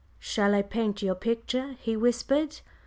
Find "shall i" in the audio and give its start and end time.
0.17-0.63